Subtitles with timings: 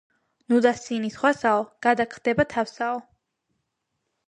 [0.53, 2.99] ნუ დასცინი სხვასაო გადახტება სხვასაო